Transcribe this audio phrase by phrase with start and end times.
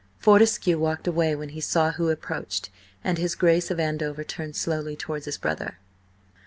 [0.17, 2.71] Fortescue walked away when he saw who approached,
[3.03, 5.77] and his Grace of Andover turned slowly towards his brother.